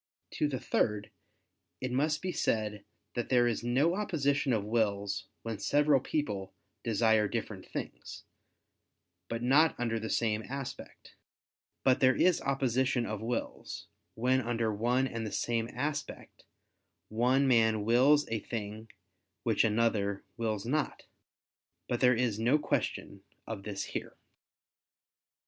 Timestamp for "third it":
0.59-1.91